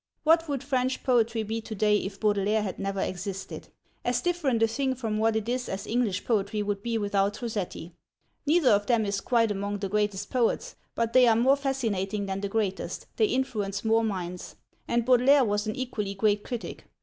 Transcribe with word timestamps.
What 0.23 0.49
would 0.49 0.63
French 0.63 1.03
poetry 1.03 1.43
be 1.43 1.61
to 1.61 1.75
day 1.75 1.97
if 1.97 2.19
Baudelaire 2.19 2.63
had 2.63 2.79
never 2.79 3.01
existed? 3.01 3.67
As 4.03 4.19
different 4.19 4.63
a 4.63 4.67
thing 4.67 4.95
from 4.95 5.19
what 5.19 5.35
it 5.35 5.47
is 5.47 5.69
as 5.69 5.85
English 5.85 6.25
poetry 6.25 6.63
would 6.63 6.81
be 6.81 6.97
without 6.97 7.39
Rossetti. 7.39 7.93
Neither 8.47 8.71
of 8.71 8.87
them 8.87 9.05
is 9.05 9.21
quite 9.21 9.51
among 9.51 9.77
the 9.77 9.89
greatest 9.89 10.31
poets, 10.31 10.75
but 10.95 11.13
they 11.13 11.27
are 11.27 11.35
more 11.35 11.55
fascinating 11.55 12.25
than 12.25 12.41
the 12.41 12.49
greatest, 12.49 13.05
they 13.17 13.25
influence 13.27 13.85
more 13.85 14.03
minds. 14.03 14.55
And 14.87 15.05
Baudelaire 15.05 15.45
was 15.45 15.67
an 15.67 15.75
equally 15.75 16.15
great 16.15 16.43
critic. 16.43 16.89